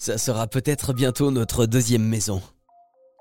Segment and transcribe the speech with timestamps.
[0.00, 2.40] Ça sera peut-être bientôt notre deuxième maison.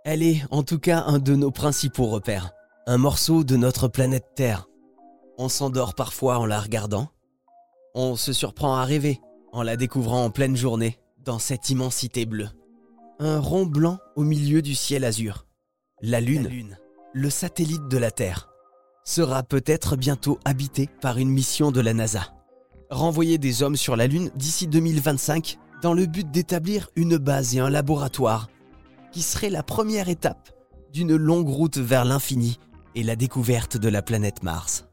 [0.06, 2.54] Elle est en tout cas un de nos principaux repères,
[2.88, 4.70] un morceau de notre planète Terre.
[5.38, 7.10] On s'endort parfois en la regardant.
[7.96, 9.20] On se surprend à rêver
[9.52, 12.50] en la découvrant en pleine journée dans cette immensité bleue.
[13.20, 15.48] Un rond blanc au milieu du ciel azur.
[16.02, 16.78] La Lune,
[17.14, 18.48] le satellite de la Terre,
[19.04, 22.34] sera peut-être bientôt habité par une mission de la NASA.
[22.90, 27.60] Renvoyer des hommes sur la Lune d'ici 2025 dans le but d'établir une base et
[27.60, 28.50] un laboratoire
[29.12, 30.50] qui serait la première étape
[30.94, 32.60] d'une longue route vers l'infini
[32.96, 34.89] et la découverte de la planète Mars.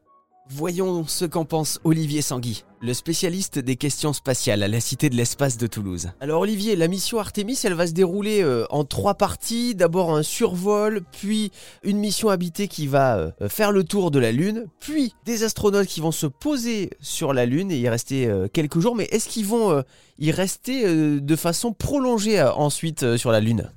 [0.49, 5.15] Voyons ce qu'en pense Olivier Sanguy, le spécialiste des questions spatiales à la Cité de
[5.15, 6.09] l'Espace de Toulouse.
[6.21, 9.75] Alors Olivier, la mission Artemis, elle va se dérouler euh, en trois parties.
[9.75, 11.51] D'abord un survol, puis
[11.83, 15.87] une mission habitée qui va euh, faire le tour de la Lune, puis des astronautes
[15.87, 18.95] qui vont se poser sur la Lune et y rester euh, quelques jours.
[18.95, 19.83] Mais est-ce qu'ils vont
[20.17, 23.69] y rester de façon prolongée ensuite sur la Lune?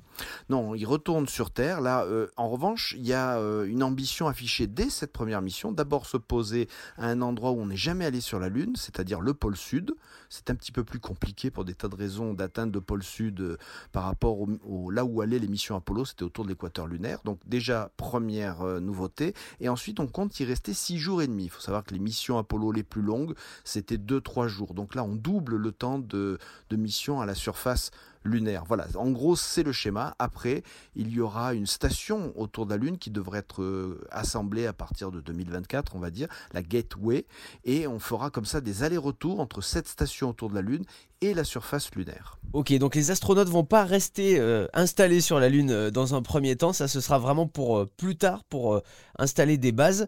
[0.49, 1.81] Non, il retourne sur Terre.
[1.81, 5.71] Là, euh, en revanche, il y a euh, une ambition affichée dès cette première mission.
[5.71, 9.21] D'abord se poser à un endroit où on n'est jamais allé sur la Lune, c'est-à-dire
[9.21, 9.93] le pôle Sud.
[10.29, 13.41] C'est un petit peu plus compliqué pour des tas de raisons d'atteindre le pôle Sud
[13.41, 13.57] euh,
[13.91, 17.19] par rapport au, là où allaient les missions Apollo, c'était autour de l'équateur lunaire.
[17.25, 19.33] Donc déjà, première nouveauté.
[19.59, 21.45] Et ensuite, on compte y rester six jours et demi.
[21.45, 24.73] Il faut savoir que les missions Apollo les plus longues, c'était 2-3 jours.
[24.73, 26.37] Donc là, on double le temps de,
[26.69, 27.91] de mission à la surface
[28.23, 28.63] lunaire.
[28.67, 30.15] Voilà, en gros, c'est le schéma.
[30.19, 30.63] Après,
[30.95, 34.73] il y aura une station autour de la Lune qui devrait être euh, assemblée à
[34.73, 37.25] partir de 2024, on va dire, la Gateway,
[37.65, 40.83] et on fera comme ça des allers-retours entre cette station autour de la Lune
[41.21, 42.39] et la surface lunaire.
[42.53, 46.21] Ok, donc les astronautes vont pas rester euh, installés sur la Lune euh, dans un
[46.21, 48.81] premier temps, ça ce sera vraiment pour plus tard, pour
[49.17, 50.07] installer des bases.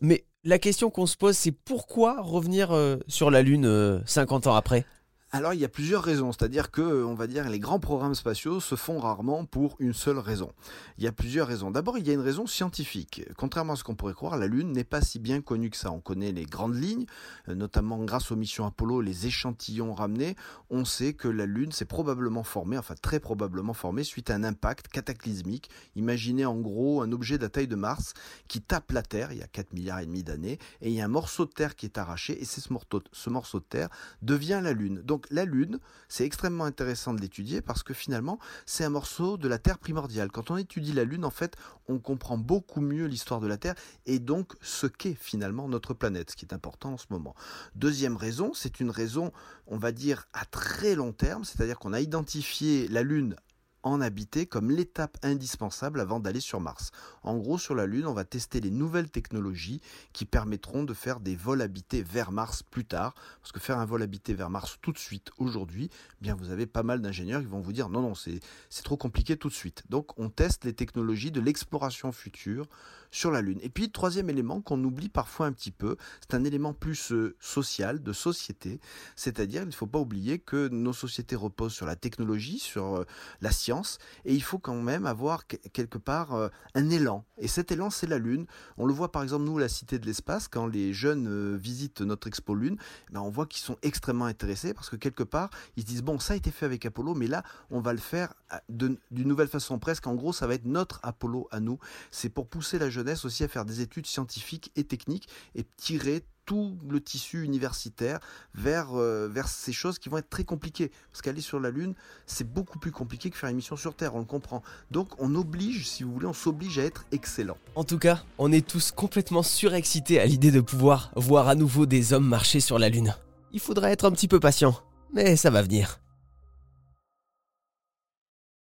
[0.00, 2.74] mais la question qu'on se pose, c'est pourquoi revenir
[3.08, 4.86] sur la Lune 50 ans après?
[5.32, 8.58] Alors il y a plusieurs raisons, c'est-à-dire que on va dire les grands programmes spatiaux
[8.58, 10.50] se font rarement pour une seule raison.
[10.98, 11.70] Il y a plusieurs raisons.
[11.70, 13.22] D'abord, il y a une raison scientifique.
[13.36, 15.92] Contrairement à ce qu'on pourrait croire, la Lune n'est pas si bien connue que ça.
[15.92, 17.06] On connaît les grandes lignes,
[17.48, 20.34] euh, notamment grâce aux missions Apollo, les échantillons ramenés.
[20.68, 24.42] On sait que la Lune s'est probablement formée, enfin très probablement formée, suite à un
[24.42, 25.70] impact cataclysmique.
[25.94, 28.14] Imaginez en gros un objet de la taille de Mars
[28.48, 31.00] qui tape la Terre il y a 4 milliards et demi d'années, et il y
[31.00, 33.64] a un morceau de Terre qui est arraché, et c'est ce morceau, ce morceau de
[33.64, 33.88] Terre
[34.22, 35.02] devient la Lune.
[35.02, 39.48] Donc la Lune, c'est extrêmement intéressant de l'étudier parce que finalement, c'est un morceau de
[39.48, 40.30] la Terre primordiale.
[40.30, 41.56] Quand on étudie la Lune, en fait,
[41.88, 43.74] on comprend beaucoup mieux l'histoire de la Terre
[44.06, 47.34] et donc ce qu'est finalement notre planète, ce qui est important en ce moment.
[47.74, 49.32] Deuxième raison, c'est une raison,
[49.66, 53.36] on va dire, à très long terme, c'est-à-dire qu'on a identifié la Lune
[53.82, 56.90] en habiter comme l'étape indispensable avant d'aller sur Mars.
[57.22, 59.80] En gros, sur la Lune, on va tester les nouvelles technologies
[60.12, 63.14] qui permettront de faire des vols habités vers Mars plus tard.
[63.40, 66.50] Parce que faire un vol habité vers Mars tout de suite, aujourd'hui, eh bien vous
[66.50, 68.40] avez pas mal d'ingénieurs qui vont vous dire non, non, c'est
[68.84, 69.84] trop compliqué tout de suite.
[69.88, 72.68] Donc on teste les technologies de l'exploration future
[73.10, 73.58] sur la Lune.
[73.62, 77.36] Et puis, troisième élément qu'on oublie parfois un petit peu, c'est un élément plus euh,
[77.40, 78.80] social, de société.
[79.16, 83.04] C'est-à-dire, il ne faut pas oublier que nos sociétés reposent sur la technologie, sur euh,
[83.40, 87.24] la science et il faut quand même avoir quelque part euh, un élan.
[87.38, 88.46] Et cet élan, c'est la Lune.
[88.76, 92.26] On le voit par exemple, nous, la Cité de l'Espace, quand les jeunes visitent notre
[92.28, 92.76] expo Lune,
[93.08, 96.02] eh ben, on voit qu'ils sont extrêmement intéressés parce que quelque part, ils se disent,
[96.02, 98.34] bon, ça a été fait avec Apollo, mais là, on va le faire
[98.68, 100.06] d'une nouvelle façon presque.
[100.06, 101.78] En gros, ça va être notre Apollo à nous.
[102.10, 102.90] C'est pour pousser la
[103.24, 108.18] aussi à faire des études scientifiques et techniques et tirer tout le tissu universitaire
[108.54, 110.90] vers, euh, vers ces choses qui vont être très compliquées.
[111.12, 111.94] Parce qu'aller sur la Lune,
[112.26, 114.62] c'est beaucoup plus compliqué que faire une mission sur Terre, on le comprend.
[114.90, 117.56] Donc on oblige, si vous voulez, on s'oblige à être excellent.
[117.76, 121.86] En tout cas, on est tous complètement surexcités à l'idée de pouvoir voir à nouveau
[121.86, 123.14] des hommes marcher sur la Lune.
[123.52, 124.74] Il faudra être un petit peu patient,
[125.12, 126.00] mais ça va venir.